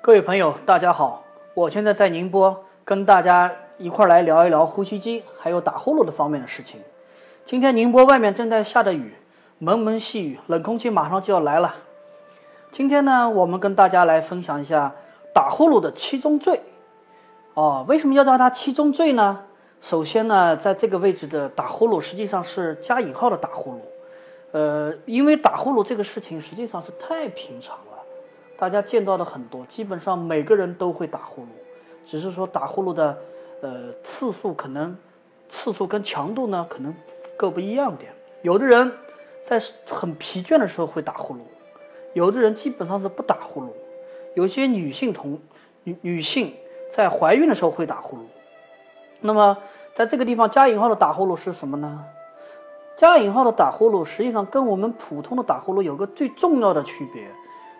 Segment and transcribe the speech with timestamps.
[0.00, 1.24] 各位朋友，大家好，
[1.54, 6.80] 我现在在宁波，跟大家一块儿来聊一聊呼吸机还有打呼噜的方面的事情。
[7.44, 9.14] 今天宁波外面正在下着雨，
[9.58, 11.74] 蒙蒙细雨，冷空气马上就要来了。
[12.70, 14.94] 今天呢，我们跟大家来分享一下
[15.34, 16.60] 打呼噜的七宗罪。
[17.54, 19.40] 哦，为什么要叫它七宗罪呢？
[19.80, 23.78] 首先呢，在这个位置的打呼噜实际上是加引号的打呼噜。
[24.52, 27.76] 呃，因为打呼噜这个事情实际上是太平常，
[28.58, 31.46] 大家见到的很多，基本上每个人都会打呼噜，
[32.04, 33.16] 只是说打呼噜的
[33.62, 34.96] 呃次数可能
[35.48, 36.92] 次数跟强度呢可能
[37.36, 38.12] 各不一样点。
[38.42, 38.92] 有的人
[39.44, 41.38] 在很疲倦的时候会打呼噜，
[42.14, 43.68] 有的人基本上是不打呼噜。
[44.34, 45.38] 有些女性同
[45.84, 46.52] 女女性
[46.92, 48.20] 在怀孕的时候会打呼噜。
[49.20, 49.56] 那么
[49.94, 52.04] 在这个地方加引号的打呼噜是什么呢？
[52.96, 57.28] 加引号的打呼噜，实际上跟我们普通的打呼噜有个最重要的区别，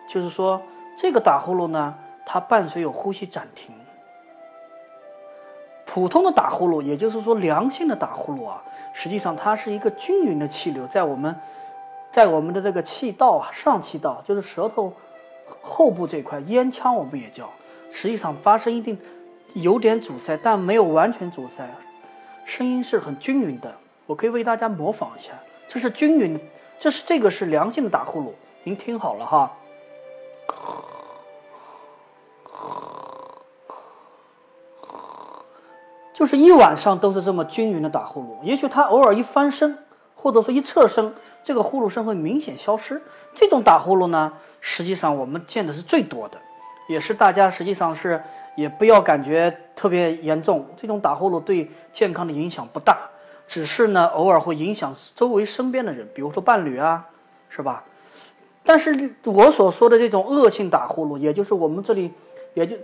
[0.09, 0.61] 就是说
[0.97, 1.95] 这个打呼噜呢，
[2.25, 3.73] 它伴随有呼吸暂停。
[5.85, 11.35] 普通的打呼噜，也就是说良性的打呼噜啊，实际上它是一个均匀的气流在我们，
[12.11, 14.93] 在我们的这个气道啊，上气道就是舌头
[15.61, 17.49] 后部这块咽腔，我们也叫，
[17.91, 18.99] 实际上发生一定
[19.53, 21.67] 有点阻塞，但没有完全阻塞，
[22.45, 23.73] 声音是很均匀的。
[24.05, 25.33] 我可以为大家模仿一下，
[25.67, 26.39] 这是均匀，
[26.77, 28.31] 这是这个是良性的打呼噜，
[28.63, 29.51] 您听好了哈，
[36.19, 39.77] 就是一晚上都是这么均匀的打呼噜，也许他偶尔一翻身，
[40.15, 41.13] 或者说一侧身，
[41.45, 43.01] 这个呼噜声会明显消失。
[43.33, 46.37] 这种打呼噜呢，实际上我们见的是最多的，
[46.89, 48.21] 也是大家实际上是
[48.57, 52.97] 也不要感觉特别严重，这种打呼噜对健康的影响不大。
[53.47, 57.07] 只是呢，偶尔会影响周围身边的人，比如说伴侣啊，
[57.47, 57.85] 是吧？
[58.65, 62.11] 但是我所说的这种恶性打呼噜，也就是我们这里，
[62.55, 62.75] 也就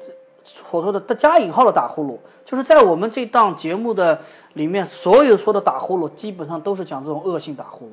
[0.46, 4.22] 所说的加引号的打呼噜，就是在我们这档节目的
[4.54, 7.90] 里面，所有说的打呼噜，基本上都是讲这种恶性打呼噜。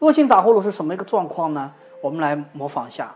[0.00, 1.72] 恶性打呼噜是什么一个状况呢？
[2.02, 3.14] 我们来模仿一下。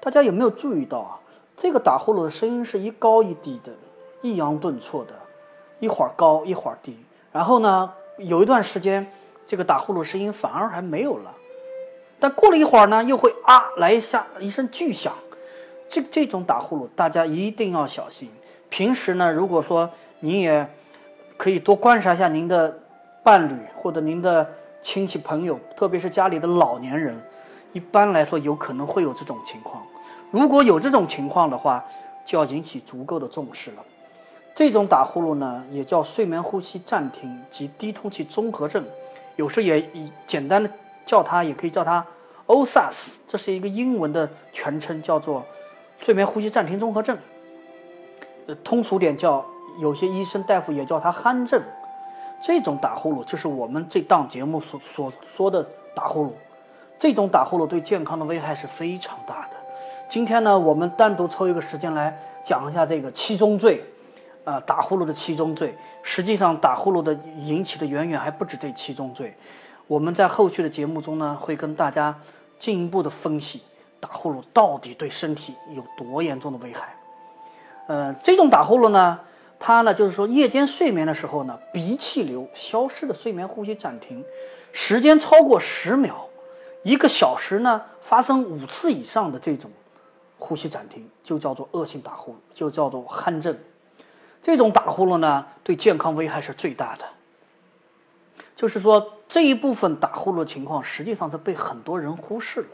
[0.00, 1.18] 大家有没有注意到啊？
[1.56, 3.72] 这个打呼噜的声音是一高一低的，
[4.22, 5.14] 抑扬顿挫的，
[5.80, 6.96] 一会儿高一会儿低。
[7.32, 9.06] 然后呢，有一段时间，
[9.46, 11.32] 这个打呼噜声音反而还没有了。
[12.20, 15.12] 但过了一会儿呢，又会啊来一下一声巨响。
[15.88, 18.30] 这这种打呼噜，大家一定要小心。
[18.68, 20.66] 平时呢，如果说您也
[21.36, 22.80] 可以多观察一下您的
[23.22, 24.48] 伴侣或者您的
[24.80, 27.20] 亲戚朋友，特别是家里的老年人，
[27.72, 29.82] 一般来说有可能会有这种情况。
[30.30, 31.84] 如果有这种情况的话，
[32.24, 33.84] 就要引起足够的重视了。
[34.54, 38.84] 这种打呼噜呢，也叫睡眠呼吸暂停及低通气综合症，
[39.34, 40.70] 有时也以简单的
[41.04, 42.06] 叫它，也可以叫它
[42.46, 45.44] OSAS，这是一个英文的全称，叫做
[45.98, 47.18] 睡眠呼吸暂停综合症。
[48.46, 49.44] 呃，通俗点叫，
[49.80, 51.60] 有些医生大夫也叫它鼾症。
[52.40, 55.66] 这种打呼噜就是我们这档节目所所说的
[55.96, 56.30] 打呼噜。
[56.96, 59.56] 这种打呼噜对健康的危害是非常大的。
[60.08, 63.82] 今天呢，我们单独抽一个时间来讲一下这个七宗罪，
[64.44, 65.76] 啊，打呼噜的七宗罪。
[66.02, 69.36] 实际上，打呼噜的引起的远远还不止这七宗罪。
[69.86, 72.14] 我们在后续的节目中呢，会跟大家
[72.58, 73.62] 进一步的分析
[74.00, 76.94] 打呼噜到底对身体有多严重的危害。
[77.86, 79.20] 呃，这种打呼噜呢，
[79.58, 84.24] 它呢就是说夜间睡眠的时候呢，鼻气流消失的睡眠呼吸暂停，
[84.72, 86.26] 时间超过十秒，
[86.82, 89.70] 一个小时呢发生五次以上的这种。
[90.36, 93.56] 呼吸暂停就叫做恶性打呼噜，就叫做鼾症。
[94.44, 97.04] 这种打呼噜呢，对健康危害是最大的。
[98.54, 102.66] 就是说，这一部分打呼噜情况实际上是被很多人忽视了。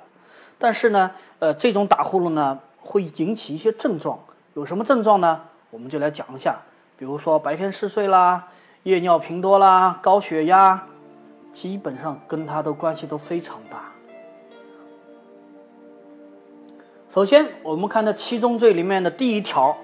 [0.59, 4.19] 但是呢，呃，这种打呼噜呢，会引起一些症状。
[4.55, 5.43] 有什么症状呢？
[5.71, 6.59] 我们就来讲一下。
[6.97, 8.49] 比如说白天嗜睡啦，
[8.83, 10.89] 夜尿频多啦，高血压，
[11.53, 13.93] 基本上跟它的关系都非常大。
[17.15, 19.77] 首先，我们看这七宗罪里面的第一条，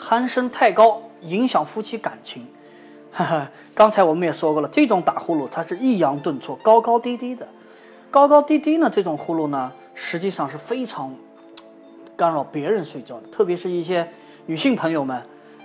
[0.00, 2.46] 鼾声太高影响夫妻感情。
[3.10, 7.46] 哈哈，刚才我们也说过了，这种打呼噜它是抑扬顿挫、高高低低的。
[8.10, 11.14] 高高低低呢，这种呼噜呢，实际上是非常
[12.16, 14.08] 干扰别人睡觉的，特别是一些
[14.46, 15.22] 女性朋友们，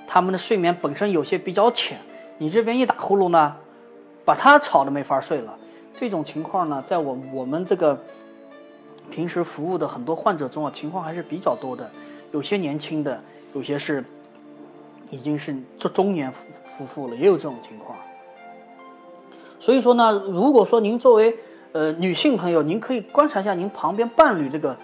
[0.07, 1.97] 她们的睡眠本身有些比较浅，
[2.38, 3.56] 你这边一打呼噜呢，
[4.25, 5.57] 把她吵得没法睡了。
[5.94, 8.01] 这种情况呢，在我我们这个。
[9.09, 11.89] 平时服务的很多患者中啊，情况还是比较多的，
[12.31, 13.19] 有些年轻的，
[13.54, 14.01] 有些是
[15.12, 17.96] 已经是中中年夫夫妇了，也有这种情况。
[19.60, 21.38] 所以说呢，如果说您作为
[21.74, 24.75] 呃女性朋友，您可以观察一下您旁边伴侣这个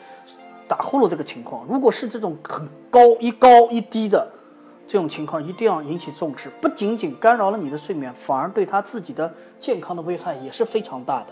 [0.68, 1.66] 打呼噜这个情况。
[1.68, 4.30] 如果是这种很高一高一低的
[4.88, 11.28] 这种情况，一定要引起重视，不仅仅干扰了你的睡眠，反而对他自己的健康的危害也是非常大的。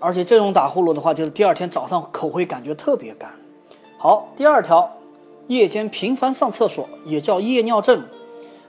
[0.00, 3.30] 而且这种打呼噜的话，就是第二天早上口会感觉特别干。
[3.98, 4.90] 好，第二条，
[5.48, 8.02] 夜间频繁上厕所也叫夜尿症，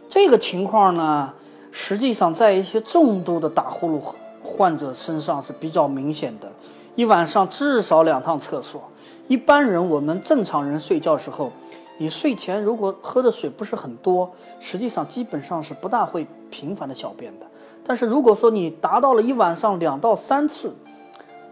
[0.08, 1.34] 这个情况呢，
[1.72, 4.00] 实际上在一些重度的打呼噜
[4.44, 6.52] 患者身上是比较明显的，
[6.96, 8.84] 一晚上至少两趟厕所。
[9.28, 11.52] 一般人，我们正常人睡觉时候，
[11.98, 17.46] 你睡前如果喝的水不是很多，实际上基本上是不大会频繁的小便的。
[17.84, 20.76] 但是如果说你达到了一晚上两到三次，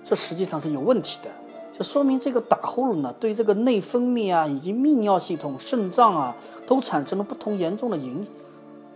[0.04, 1.30] 这实际上是有问题的，
[1.78, 6.34] 这说明这个打呼噜呢，对这个内分泌啊，以及泌尿系统、肾脏啊，
[6.66, 8.26] 都产生了不同严重的影，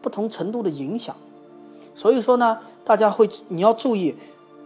[0.01, 1.13] 不同程度的影响。
[1.93, 4.15] 所以说呢，大家会你要注意，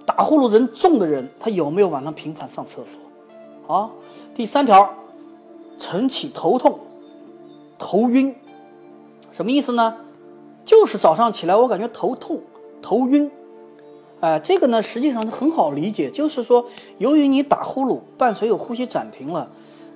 [0.05, 2.85] 打呼噜人重的人，他有没有晚上频繁上厕所？
[3.65, 3.89] 好，
[4.35, 4.93] 第三条，
[5.79, 6.77] 晨起头痛、
[7.79, 8.35] 头晕，
[9.31, 9.97] 什么意思呢？
[10.63, 12.39] 就是早上起来我感觉头痛、
[12.79, 13.31] 头晕。
[14.23, 16.65] 哎，这个呢，实际上是很好理解，就是说，
[16.97, 19.45] 由于你打呼噜伴随有呼吸暂停了，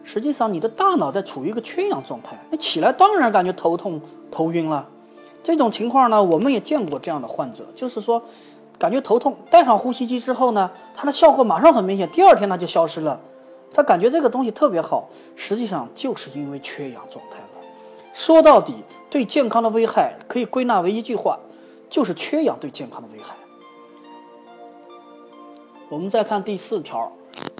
[0.03, 4.85] 实际上你的大脑在处于一个缺氧状态，那起来当然感觉头痛、头晕了。
[5.41, 8.21] 这种情况呢，我们也见过这样的患者，就是说，
[8.77, 13.17] 感觉头痛，戴上呼吸机之后呢，它的效果马上很明显，第二天它就消失了，
[13.73, 15.07] 他感觉这个东西特别好，
[15.37, 17.65] 实际上就是因为缺氧状态了。
[18.13, 18.73] 说到底，
[19.09, 21.39] 对健康的危害可以归纳为一句话，
[21.89, 23.33] 就是缺氧对健康的危害。
[25.89, 27.09] 我们再看第四条，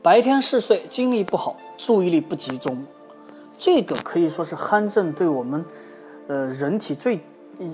[0.04, 2.86] 白天嗜睡，精力不好，注意力不集中，
[3.58, 5.64] 这个可以说是鼾症对我们，
[6.28, 7.22] 呃，人体最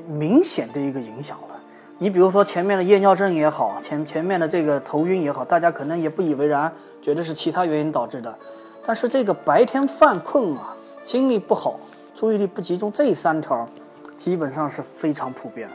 [0.07, 1.59] 明显的一个影响了。
[1.97, 6.71] 你比如说前面的夜尿症也好，前前面的这个头晕也好，大家可能也不以为然，
[7.01, 8.37] 觉得是其他原因导致的。
[8.85, 11.79] 但是这个白天犯困啊，精力不好，
[12.13, 13.67] 注意力不集中，这三条
[14.15, 15.67] 基本上是非常普遍，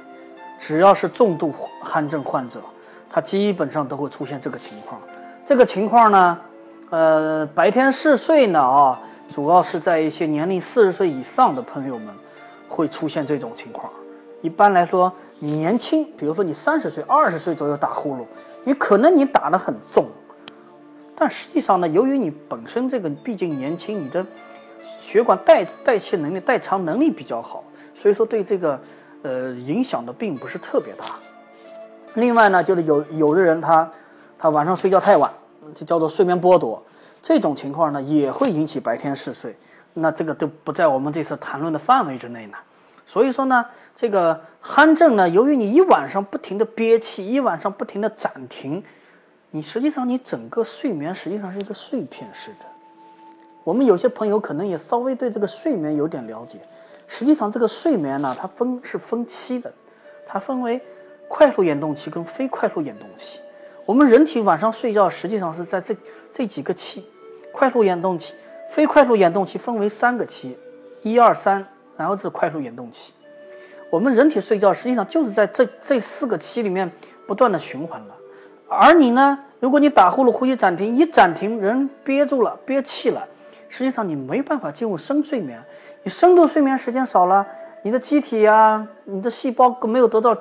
[0.57, 1.53] 只要是重度
[1.85, 2.61] 鼾症患者。
[3.11, 5.01] 它基本上都会出现这个情况，
[5.47, 6.39] 这个情况呢，
[6.91, 9.01] 呃，白天嗜睡呢啊，
[9.31, 12.15] 主要是在一些年龄四十岁以上的朋友们
[12.69, 13.91] 会出现这种情况。
[14.43, 18.25] 一般来说，你年轻，比如说你三十岁、二十岁左右打呼噜，
[18.65, 20.07] 你可能你打得很重，
[21.17, 24.25] 但实际上呢，由于你本身这个毕竟年轻，你的
[25.01, 27.65] 血管代代谢能力、代偿能力比较好，
[27.97, 28.81] 所以说对这个
[29.23, 31.07] 呃影响的并不是特别大。
[32.19, 33.88] 另外呢，就是有有的人他，
[34.37, 35.31] 他晚上睡觉太晚，
[35.73, 36.82] 就叫做睡眠剥夺，
[37.23, 39.56] 这种情况呢也会引起白天嗜睡，
[39.94, 42.59] 那这个都不在我们这次谈论的范围之内呢。
[43.06, 48.82] 所以说呢，这个鼾症呢，由于你一晚上不停的憋气，一晚上不停的暂停，
[49.53, 52.67] 你实际上你整个睡眠实际上是一个碎片式的。
[53.62, 56.59] 我们有些朋友可能也稍微对这个睡眠有点了解，
[57.06, 59.73] 实际上这个睡眠呢，它分是分期的，
[60.26, 60.82] 它分为。
[61.29, 63.39] 快速眼动期跟非快速眼动期，
[63.85, 65.95] 我们人体晚上睡觉实际上是在这
[66.33, 67.05] 这几个期，
[67.53, 68.35] 快速眼动期、
[68.69, 70.59] 非快速眼动期分为三个期，
[71.03, 71.65] 一二三，
[71.97, 73.13] 然后是快速眼动期。
[73.91, 76.91] 我们人体睡觉实际上就是在这这四个期里面
[77.26, 78.17] 不断的循环了。
[78.67, 83.26] 而你呢，如果你打呼噜、呼吸暂停，一暂停人憋住了、憋气了，
[83.69, 85.62] 实际上你没办法进入深睡眠，
[86.02, 87.47] 你深度睡眠时间少了，
[87.83, 90.37] 你的机体呀、你的细胞没有得到。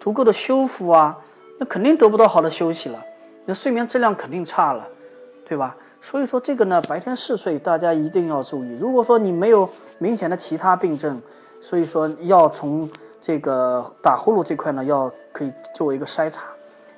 [0.00, 1.18] 足够的修复啊，
[1.58, 3.02] 那肯定得不到好的休息了，
[3.46, 4.86] 那睡眠质量肯定差了，
[5.48, 5.76] 对吧？
[6.02, 8.76] 所以说这个呢，白天嗜睡大家一定要注意。
[8.78, 9.66] 如果说你没有
[9.98, 11.18] 明显的其他病症，
[11.62, 12.86] 所以说要从
[13.20, 16.44] 这个打呼噜这块呢，要可以作为一个筛查。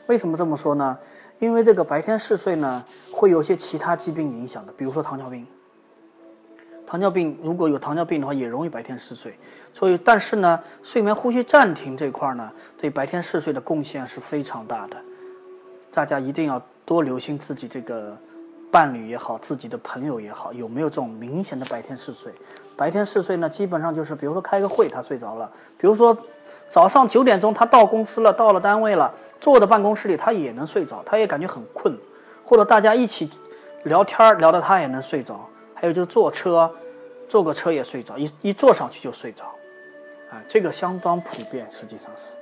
[0.08, 0.98] 为什么这么说呢？
[1.38, 5.46] 因为这个白天嗜睡呢，会有些其他疾病影响的，比如说糖尿病。
[6.86, 9.36] 糖尿病如果有糖尿病的话，也容易白天嗜睡。
[9.74, 14.96] 所以，但是呢，睡眠呼吸暂停这块呢，对白天嗜睡的贡献是非常大的。
[15.92, 18.16] 大家一定要多留心自己这个
[18.70, 22.32] 伴侣也好，自己的朋友也好，有没有这种明显的白天嗜睡。
[22.76, 26.16] 白天嗜睡呢，基本上就是，比如说开个会他睡着了，比如说
[26.68, 31.96] 早上九点钟他到公司了，到了单位了，坐在办公室里他也能睡着，他也感觉很困，
[32.44, 33.30] 或者大家一起
[33.84, 35.48] 聊天聊得他也能睡着。
[35.78, 36.68] 还有就是坐车，
[37.28, 39.44] 坐个车也睡着，一一坐上去就睡着，
[40.30, 42.32] 啊，这个相当普遍，实际上是。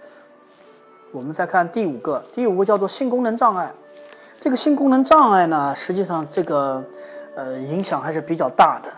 [1.12, 3.70] 我们再看第五个，第五个叫做性功能障碍。
[4.38, 6.82] 这个性功能障碍呢，实际上这个
[7.34, 8.88] 呃影响还是比较大的。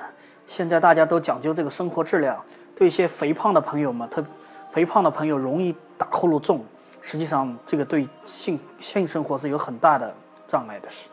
[0.47, 2.41] 现在大家都讲究这个生活质量，
[2.75, 4.25] 对一些肥胖的朋友们，特
[4.71, 6.65] 肥胖的朋友容易打呼噜重，
[7.01, 10.13] 实际上这个对性性生活是有很大的
[10.47, 11.09] 障碍的事。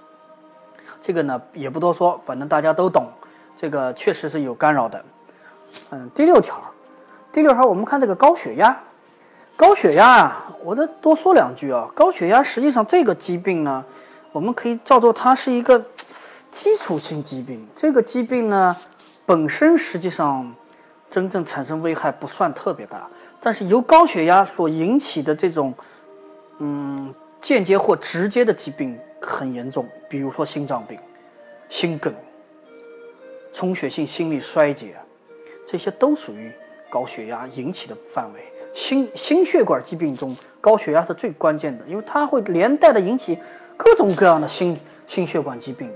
[1.04, 3.06] 这个呢也不多说，反正大家都懂，
[3.60, 5.04] 这个确实是有干扰的。
[5.90, 6.58] 嗯，第六条，
[7.32, 8.82] 第六条我们看这个高血压，
[9.58, 13.84] 高血压啊，我再多说两句啊，高血压实际上这个疾病呢，
[14.32, 15.78] 我们可以叫做它是一个
[16.52, 18.76] 基础性疾病，这个疾病呢
[19.26, 20.50] 本身实际上。
[21.10, 23.08] 真正产生危害不算特别大，
[23.40, 25.72] 但是由高血压所引起的这种，
[26.58, 31.00] 嗯，间接或直接的疾病很严重，比如说心脏病、
[31.70, 32.14] 心梗、
[33.52, 34.96] 充血性心力衰竭，
[35.66, 36.52] 这些都属于
[36.90, 38.42] 高血压引起的范围。
[38.74, 43.40] 心心血管疾病中，高血压是最关键的，因为它会连带的引起
[43.78, 45.92] 各种各样的心心血管疾病。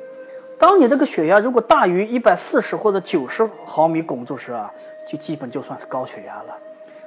[0.58, 4.72] 当你这个血压如果大于一百四十或者九十毫米汞柱时啊。
[5.10, 6.58] 就基本就算是高血压了，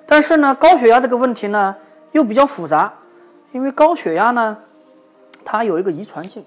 [0.07, 1.77] 但是呢，高血压这个问题呢
[2.13, 2.91] 又比较复杂，
[3.53, 4.57] 因为高血压呢，
[5.45, 6.45] 它有一个遗传性，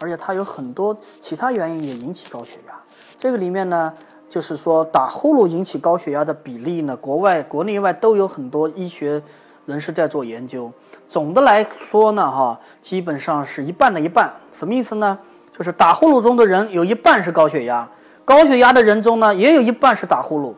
[0.00, 2.74] 而且它有很多其他原因也引起高血压。
[3.16, 3.92] 这个里面呢，
[4.28, 9.22] 就是说打呼噜引起高血压的比例呢，国外国内外都有很多医学
[9.64, 10.70] 人士在做研究。
[11.08, 14.32] 总的来说呢，哈，基本上是一半的一半。
[14.52, 15.18] 什么意思呢？
[15.56, 17.88] 就是打呼噜中的人有一半是高血压，
[18.24, 20.52] 高血压的人中呢也有一半是打呼噜。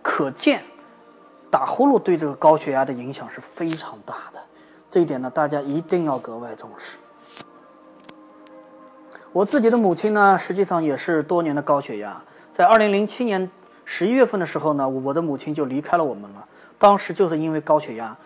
[0.00, 0.62] 可见，
[1.50, 4.38] 打呼噜对这个高血压的影响是非常大的，
[4.90, 6.98] 这一点呢，大家一定要格外重视。
[9.34, 12.22] 我自己的母亲呢，实际上也是多年的高血压，
[12.54, 13.50] 在二零零七年
[13.84, 16.44] 十一月份的时候呢，我的母亲就离开了我们了。
[16.78, 18.16] 当时就是因为高血压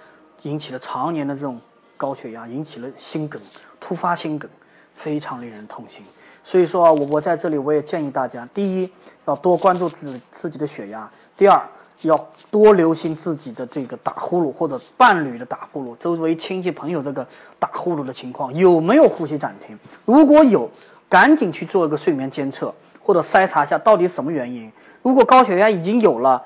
[0.42, 1.58] 引起了常年的这种
[1.96, 3.40] 高血压，引起了心梗，
[3.80, 4.50] 突发心梗，
[4.92, 6.04] 非常令人痛心。
[6.44, 8.92] 所以说啊，我我在这里我也建议大家，第一
[9.24, 11.10] 要多关注自自己的血压。
[11.34, 11.58] 第二，
[12.02, 17.26] 要多留心自己的这个打呼噜或者伴侣的打呼噜，周围亲戚朋友这个
[17.58, 19.78] 打呼噜的情况有没有呼吸暂停？
[20.04, 20.70] 如果有，
[21.08, 24.70] 赶紧去做一个睡眠监测或者筛查一下到底什么原因。
[25.02, 26.42] 如果高血压已经有了，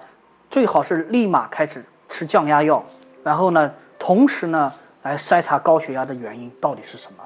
[0.50, 2.85] 最好是立马开始吃降压药，
[3.25, 7.25] 然后呢，同时呢来筛查高血压的原因到底是什么。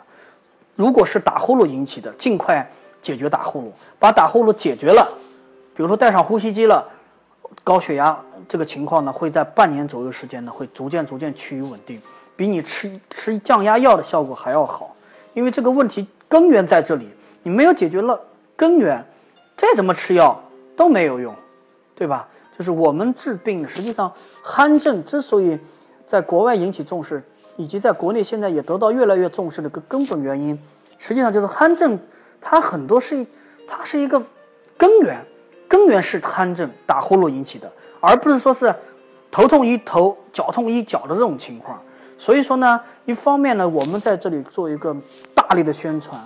[0.74, 2.66] 如果是打呼噜引起的，尽快
[3.02, 5.06] 解决打呼噜，把打呼噜解决了，
[5.74, 6.88] 比如说戴上呼吸机了。
[7.62, 8.16] 高血压
[8.48, 12.00] 这个情况呢，会在半年左右时间呢，会逐渐逐渐趋于稳定，
[12.36, 14.94] 比你吃吃降压药的效果还要好。
[15.32, 17.08] 因为这个问题根源在这里，
[17.46, 18.20] 你没有解决了
[18.56, 19.04] 根源，
[19.56, 20.42] 再怎么吃药
[20.74, 21.32] 都没有用，
[21.94, 22.26] 对吧？
[22.58, 24.12] 就是我们治病，实际上
[24.42, 25.56] 鼾症之所以
[26.04, 27.22] 在国外引起重视，
[27.56, 30.60] 以及在国内现在也得到越来越重视的个根本原因，
[30.98, 31.96] 实际上就是鼾症，
[32.40, 33.24] 它很多是
[33.68, 34.20] 它是一个
[34.76, 35.16] 根源。
[35.68, 38.74] 根源是鼾症、打呼噜引起的，而不是说是
[39.30, 41.80] 头痛医头、脚痛医脚的这种情况。
[42.18, 44.96] 所以说呢，一方面呢，我们在这里做一个
[45.34, 46.16] 大力的宣传；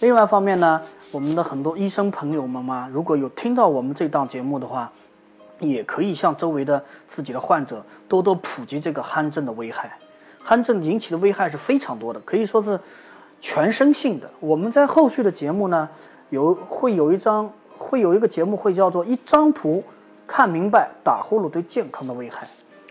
[0.00, 0.80] 另外一方面呢，
[1.12, 4.90] 我们的很多医生朋友们嘛，如果有听到我们这档节目的话，
[5.58, 9.96] 也可以向周围的自己的患者多多普及这个鼾症的危害。
[10.46, 12.80] 鼾症引起的危害是非常多的，可以说是
[13.40, 14.30] 全身性的。
[14.40, 15.88] 我们在后续的节目呢，
[16.30, 17.50] 有会有一张。
[17.82, 19.82] 会有一个节目，会叫做一张图
[20.26, 22.46] 看明白打呼噜对健康的危害。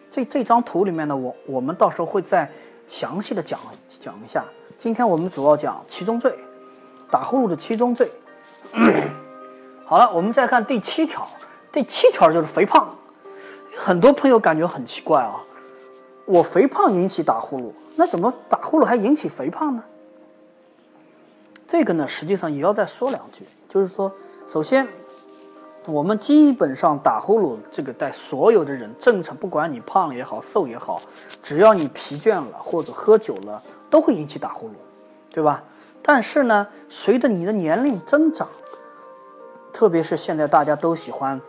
[0.10, 2.50] 这这张图里面呢，我我们到时候会再
[2.88, 4.44] 详细的讲讲一下。
[4.80, 6.34] 今天我们主要讲七宗罪，
[7.10, 8.12] 打呼噜的七宗罪。
[9.86, 11.28] 好了，我们再看第七条，
[11.72, 12.96] 第七条就是肥胖。
[13.78, 15.36] 很多朋友感觉很奇怪啊，
[16.25, 19.84] 我肥胖引起打呼噜，那怎么打呼噜还引起肥胖呢？
[21.68, 24.12] 这个呢，实际上也要再说两句，就是说。
[24.48, 24.88] 首先，
[25.86, 31.00] 我们基本上打呼噜，这个在所有的人正常，不管你胖也好，瘦也好，
[31.44, 34.72] 只要你疲倦了或者喝酒了，都会引起打呼噜，
[35.32, 35.63] 对吧？
[36.12, 38.48] 但是呢，随着你的年龄增长，
[39.72, 41.39] 特别是现在大家都喜欢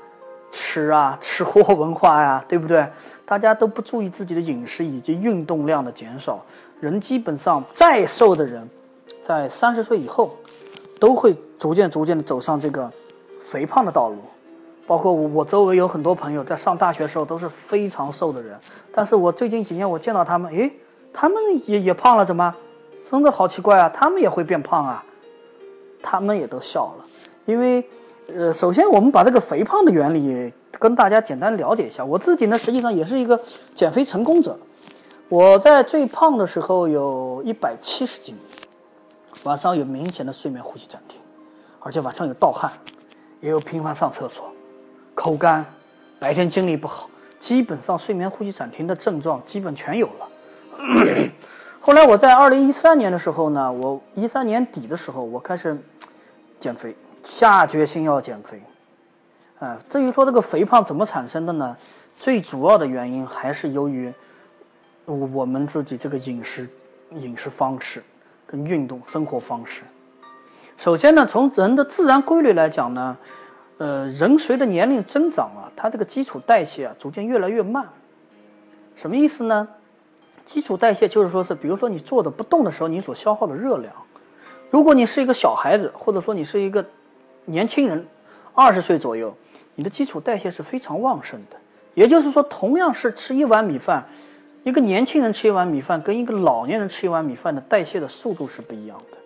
[0.52, 2.87] 吃啊，吃货文化呀，对不对？
[3.25, 6.45] 大家都不注意自己的饮食以及运动量的减少，
[6.79, 8.69] 人基本上再瘦的人，
[9.25, 10.37] 在三十岁以后。
[10.99, 12.93] 都会逐渐逐渐的走上这个
[13.40, 14.17] 肥胖的道路，
[14.87, 18.55] 包括我我周围有很多朋友在上大学的时候都是非常瘦的人，
[18.93, 20.71] 但是我最近几年我见到他们，诶，
[21.11, 22.55] 他们也也胖了，怎么？
[23.11, 25.05] 真的好奇怪啊，他们也会变胖啊，
[26.00, 27.05] 他们也都笑了，
[27.45, 27.85] 因为，
[28.29, 32.05] 呃，首先我们把这个肥胖的原理跟大家简单了解一下。
[32.05, 33.40] 我自己呢，实际上也是一个
[33.75, 34.57] 减肥成功者，
[35.29, 38.37] 我在最胖的时候有一百七十斤。
[39.45, 41.19] 晚上有明显的睡眠呼吸暂停，
[41.81, 42.71] 而且晚上有盗汗，
[43.40, 44.45] 也有频繁上厕所，
[45.14, 45.64] 口干，
[46.19, 47.09] 白天精力不好，
[47.40, 50.29] 基本上睡眠呼吸暂停的症状基本全有了。
[51.82, 55.75] 后来我在二零一三年的时候呢，我一三年底的时候，我开始
[56.60, 56.94] 减肥，
[57.25, 58.60] 下决心要减肥。
[59.58, 61.75] 啊，至于说这个肥胖怎么产生的呢？
[62.14, 64.12] 最主要的原因还是由于
[65.06, 66.68] 我们自己这个饮食、
[67.12, 68.02] 饮食方式
[68.46, 69.82] 跟运动生活方式。
[70.76, 73.16] 首先呢，从人的自然规律来讲呢，
[73.78, 77.88] 呃，人随着年龄增长啊，他这个基础代谢啊逐渐越来越慢。
[78.94, 79.66] 什么意思呢？
[80.44, 83.92] 基础代谢就是说是，比如说你坐着不动的时候，你所消耗的热量。
[84.70, 86.85] 如果你是一个小孩子，或者说你是一个
[87.44, 88.06] 年轻人，
[88.54, 89.35] 二十岁左右。
[89.76, 91.56] 你的基础代谢是非常旺盛的，
[91.94, 94.04] 也就是说，同样是吃一碗米饭，
[94.62, 99.18] 一个年轻人吃一碗米饭跟一个老年人吃一碗米饭的代谢的速度是不一样的。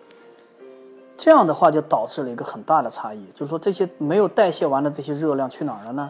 [1.17, 6.09] 这样的话就导致了一个很大的差异，就是说这些没有代谢完的这些热量去哪儿了呢？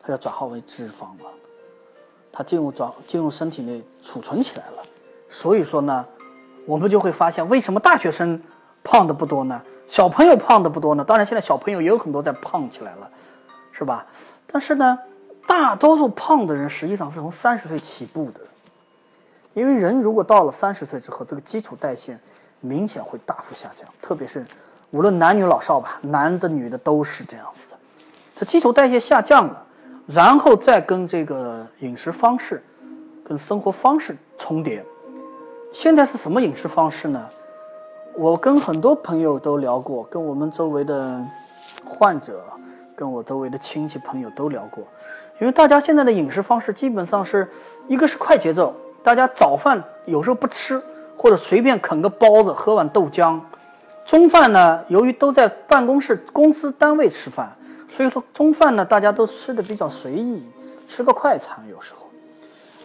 [0.00, 1.30] 它要转化为脂肪了，
[2.34, 4.82] 它进入转进入身体内储存起来了。
[5.30, 6.04] 所以说呢，
[6.66, 8.42] 我们就会发现为什么大学生
[8.82, 9.62] 胖的不多呢？
[9.86, 11.04] 小朋友胖的不多呢？
[11.04, 13.08] 当然，现在小朋友也有很多在胖起来了。
[13.76, 14.06] 是吧？
[14.46, 14.96] 但是呢，
[15.48, 18.40] 大多数胖的人实际上是从三十岁起步的，
[19.52, 22.16] 因为人如果到了三十岁之后，这个基础代谢
[22.60, 24.44] 明显会大幅下降，特别是
[24.92, 27.76] 无论男女老少吧，男的女的都是这样子的。
[28.36, 29.63] 这基础代谢下降了，
[30.06, 32.62] 然后再跟这个饮食方式、
[33.24, 34.84] 跟生活方式重叠。
[35.72, 37.28] 现在是什么饮食方式呢？
[38.14, 41.24] 我跟很多朋友都聊过，跟我们周围的
[41.84, 42.42] 患者。
[42.96, 44.84] 跟我周围的亲戚朋友都聊过，
[45.40, 47.50] 因为大家现在的饮食方式基本上是
[47.88, 50.80] 一个是快节奏，大家早饭有时候不吃，
[51.16, 53.40] 或者随便啃个包子，喝碗豆浆。
[54.04, 57.52] 中饭呢，由于都在办公室、公司单位吃饭，
[57.96, 60.44] 所以说中饭呢，大家都吃的比较随意，
[60.88, 62.10] 吃个快餐有时候。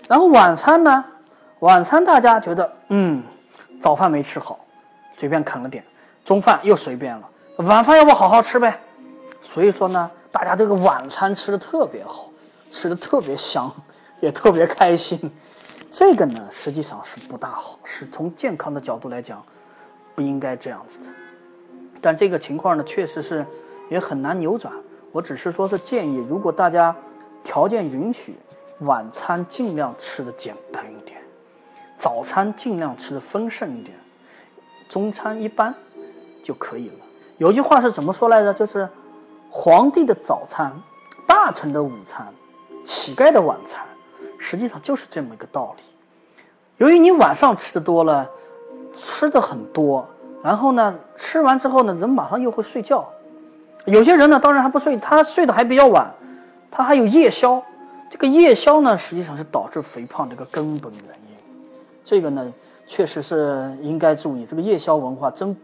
[0.07, 1.03] 然后晚餐呢，
[1.59, 3.23] 晚餐大家觉得嗯，
[3.81, 4.59] 早饭没吃好，
[5.17, 5.83] 随便啃了点，
[6.23, 8.79] 中饭又随便了，晚饭要不好好吃呗。
[9.41, 12.29] 所以说呢，大家这个晚餐吃的特别好，
[12.69, 13.71] 吃的特别香，
[14.19, 15.19] 也特别开心。
[15.89, 19.43] 这个呢，实际上是不大好，是从健康的角度来讲，
[20.13, 21.11] 不应该这样子的。
[21.99, 23.43] 但这个情况呢，确实是
[23.89, 24.71] 也很难扭转。
[25.11, 26.95] 我只是说是建议，如果大家
[27.43, 28.35] 条件允许，
[28.79, 31.21] 晚餐尽量吃的简单一点，
[31.97, 33.97] 早餐尽量吃的丰盛一点，
[34.89, 35.73] 中餐一般
[36.43, 37.05] 就可以了。
[37.37, 38.53] 有句话是怎么说来着？
[38.53, 38.87] 就是。
[39.51, 40.71] 皇帝的早餐，
[41.25, 42.23] 大臣的午餐，
[42.85, 43.83] 乞丐的晚餐，
[44.37, 45.83] 实际上就是这么一个道理。
[46.77, 48.29] 由于你晚上吃的多了，
[48.95, 50.07] 吃的很多，
[50.43, 53.11] 然后呢，吃完之后呢，人马上又会睡觉。
[53.85, 56.11] 有些人呢，当然还不睡，他睡得还比较晚，
[56.69, 57.61] 他还有夜宵。
[58.09, 61.35] 这个夜宵呢，实际上是导致肥胖这个根本原因。
[62.03, 62.53] 这个呢，
[62.87, 64.45] 确实是应该注意。
[64.45, 65.55] 这个夜宵文化真，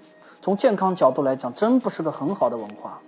[0.41, 2.99] 从健康角度来讲，真不是个很好的文化。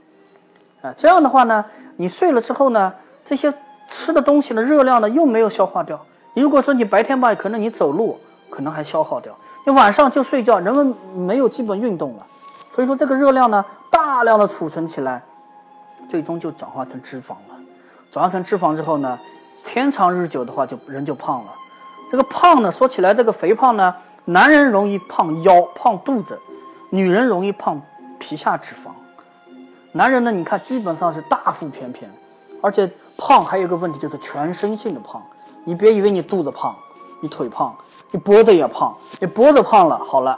[0.82, 1.64] 啊，这样的话呢，
[1.96, 2.94] 你睡了之后呢，
[3.24, 3.54] 这些
[3.88, 6.00] 吃的东西的热量呢又没有消化掉。
[6.34, 12.26] 如果说你白天吧，可能你走路可能还消耗掉，你晚上就睡觉，人们没有基本运动了，
[12.78, 15.20] 所以说这个热量呢大量的储存起来，
[16.08, 17.58] 最终就转化成脂肪了。
[18.12, 19.20] 转化成脂肪之后呢，
[19.66, 21.52] 天长日久的话，就人就胖了。
[22.12, 26.40] 这个胖呢，说起来这个肥胖呢，男人容易胖腰、胖肚子，
[26.92, 27.82] 女人容易胖
[28.20, 28.92] 皮下脂肪。
[29.94, 30.32] 男人呢？
[30.32, 32.08] 你看，基本上是大腹便便，
[32.62, 32.88] 而且
[33.18, 35.20] 胖还有一个问题，就是全身性的胖。
[35.64, 36.76] 你别以为你肚子胖，
[37.24, 37.76] 你腿胖，
[38.12, 38.96] 你脖子也胖。
[39.20, 40.38] 你脖子胖了，好了，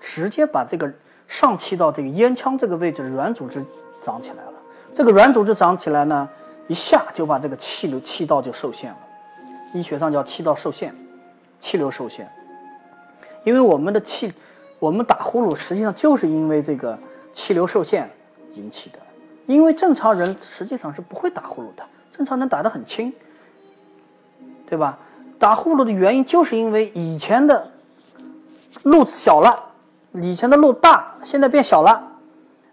[0.00, 0.90] 直接把这个
[1.28, 3.64] 上气道这个咽腔这个位置的软组织
[4.02, 4.54] 长起来了。
[4.96, 6.28] 这个软组织长起来呢，
[6.66, 8.98] 一下就把这个气流气道就受限了。
[9.72, 10.92] 医学上叫气道受限，
[11.60, 12.28] 气流受限。
[13.44, 14.32] 因为我们的气，
[14.80, 16.98] 我们打呼噜实际上就是因为这个
[17.32, 18.10] 气流受限。
[18.54, 18.98] 引起的，
[19.46, 21.84] 因为正常人实际上是不会打呼噜的，
[22.16, 23.12] 正常人打得很轻，
[24.66, 24.98] 对吧？
[25.38, 27.70] 打呼噜的原因就是因为以前的
[28.82, 29.67] 路小了，
[30.20, 32.02] 以前的路大，现在变小了，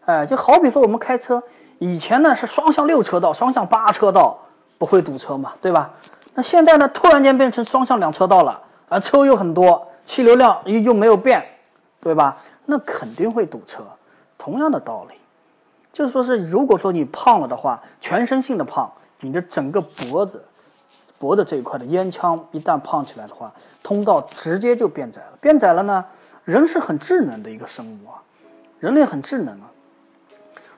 [0.05, 1.41] 哎，就好比说我们开车，
[1.79, 4.37] 以前呢是双向六车道、双向八车道，
[4.77, 5.89] 不会堵车嘛，对吧？
[6.33, 11.43] 那现在呢，突然间变成双向两车道了，啊，车又很多，气流量又又没有变，
[12.01, 12.37] 对吧？
[12.65, 13.83] 那肯定会堵车，
[14.37, 15.15] 同样的道理。
[15.93, 20.43] 就是说，是如果说你胖了的话，全身性的胖，你的整个脖子、
[21.17, 23.49] 脖子这一块的烟枪一旦胖起来的话，
[23.81, 25.37] 通道直接就变窄了。
[25.39, 26.03] 变窄了呢，
[26.45, 28.21] 人是很智能的一个生物啊，
[28.79, 29.69] 人类很智能啊。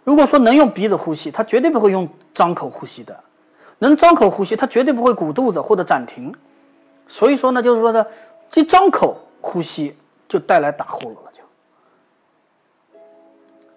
[0.04, 3.16] 如果说能用鼻子呼吸，他绝对不会用张口呼吸的。
[3.80, 6.34] 能张口呼吸，它绝对不会鼓肚子或者暂停。
[7.06, 8.04] 所以说呢，就是说呢，
[8.56, 9.96] 一张口呼吸
[10.28, 11.44] 就带来打呼噜了，就。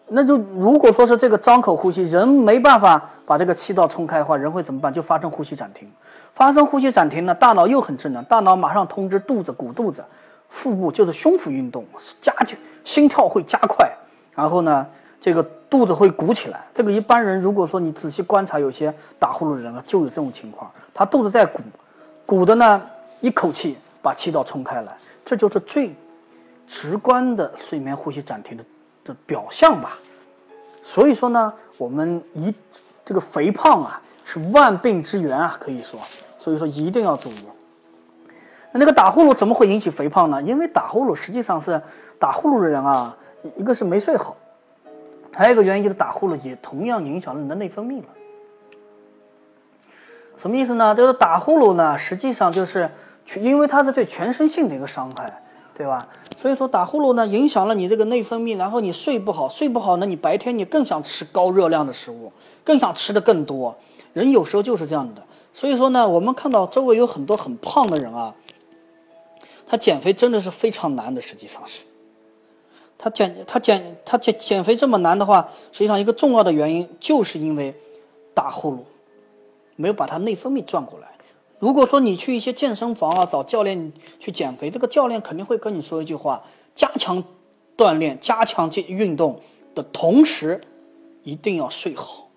[0.08, 4.90] 那就如果说是这个张口呼吸，人没办法把这个气道冲开的话，人会怎么办？
[4.90, 5.86] 就发生呼吸暂停。
[6.32, 10.02] 发生呼吸暂停呢，大脑又很智能，大脑马上通知肚子鼓肚子，
[10.50, 11.84] 腹部就是胸腹运动
[12.20, 13.90] 加紧，心跳会加快，
[14.34, 14.86] 然后呢，
[15.18, 16.66] 这个肚子会鼓起来。
[16.74, 21.60] 这个一般人如果说你仔细观察，有些打呼噜的人啊，就有这种情况，他肚子在鼓，
[22.26, 22.82] 鼓的呢，
[23.20, 25.94] 一口气把气道冲开来，这就是最
[26.66, 28.64] 直观的睡眠呼吸暂停的。
[29.02, 29.98] 的表象吧，
[30.82, 32.54] 所以说呢，我们一
[33.02, 35.98] 这个肥胖啊是万病之源啊，可以说，
[36.38, 37.44] 所以说一定要注意。
[38.72, 40.40] 那个打呼噜怎么会引起肥胖呢？
[40.42, 41.80] 因为打呼噜实际上是
[42.18, 43.16] 打呼噜的人啊，
[43.56, 44.36] 一个是没睡好，
[45.34, 48.08] 还有一个原因就是打呼噜也同样影响了你的内分泌了。
[50.40, 50.94] 什么意思呢？
[50.94, 52.90] 就是打呼噜呢，实际上就是
[53.36, 55.42] 因为它是对全身性的一个伤害。
[55.72, 56.06] 对吧？
[56.36, 62.30] 所以说打呼噜呢，影响了你这个内分泌，然后你睡不好，睡不好呢，你白天你更想吃高热量的食物，
[62.62, 63.74] 更想吃的更多。
[64.12, 65.22] 人有时候就是这样的。
[65.54, 68.34] 所以说呢，我们看到周围有很多很胖的人啊，
[69.70, 71.22] 他减肥真的是非常难的。
[71.22, 71.82] 实际上是，
[72.98, 77.72] 他减他减他减减肥这么难的话，实际上一个重要的原因就是因为
[78.34, 78.78] 打呼噜
[79.76, 81.06] 没有把他内分泌转过来。
[81.60, 86.42] 如果说你去一些健身房啊，找教练去减肥，这个教练肯定会跟你说一句话：
[86.74, 87.22] 加强
[87.76, 89.38] 锻炼，加强运运动
[89.72, 90.60] 的同时，
[91.22, 92.28] 一定要睡好，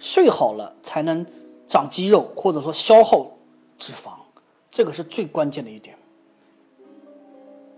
[0.00, 1.24] 睡好了才能
[1.68, 3.30] 长肌肉或者说消耗
[3.78, 4.10] 脂肪，
[4.68, 5.96] 这个是最关键的一点。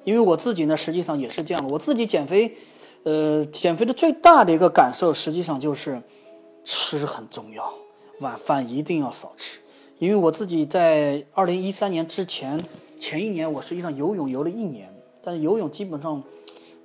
[0.05, 2.57] 因为我自己呢，实际上也是这样的，我自己减肥，
[3.05, 6.03] 呃，减肥的最大的一个感受，实际上就是
[6.65, 7.73] 吃很重要，
[8.21, 9.61] 晚饭一定要少吃。
[9.99, 12.61] 因为我自己在二零一三年之前
[12.99, 16.21] 前一年，我实际上游泳游了一年，但是游泳基本上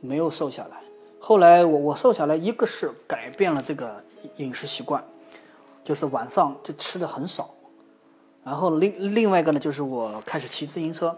[0.02, 0.78] 没有瘦下来。
[1.20, 4.04] 后来我我瘦下来，一个是改变了这个
[4.38, 5.04] 饮食习惯，
[5.84, 7.50] 就是晚上就吃的很少。
[8.44, 11.18] 然后另另外一个呢，就是我开始骑自行车，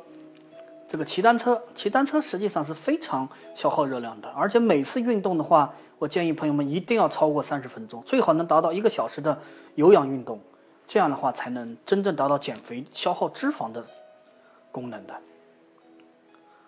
[0.89, 9.37] 这个骑单车，骑单车实际上是非常消耗热量的，而且每次运动的话，我建议朋友们一定要超过三十分钟，最好能达到一个小时的
[9.75, 10.39] 有氧运动。
[10.87, 13.85] 这样的话才能真正达到减肥、消耗脂肪的
[14.71, 15.13] 功能的。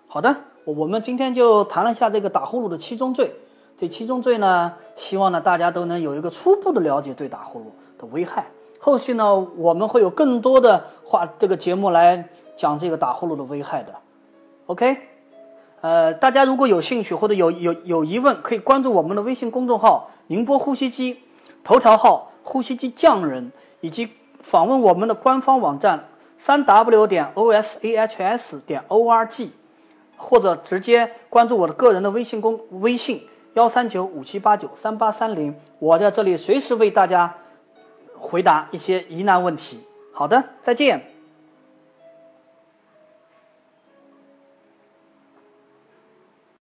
[0.08, 3.34] 好的，我们今天就谈了一下这个打呼噜的七宗罪。
[3.76, 7.64] 这七宗罪呢，希望呢大家都能有一个初步的了解对打呼噜
[8.00, 8.46] 的危害。
[8.78, 13.96] 后续呢，我们会有更多的话这个节目来讲这个打呼噜的危害的。
[14.68, 14.98] OK，
[15.82, 21.20] 呃，大家如果有兴趣或者有有有疑问，可以关注我们的微信公众号“宁波呼吸机”，
[21.64, 23.52] 头条号“呼吸机匠人”。
[23.82, 24.08] 以及
[24.42, 26.06] 访问我们的官方网站
[26.38, 29.50] 三 w 点 o s a h s 点 o r g，
[30.16, 37.34] 或者直接关注我的个人的微信公微信幺三九五七八九三八三零，我在这里随时为大家
[38.16, 39.80] 回答一些疑难问题。
[40.14, 41.11] 好的，再见。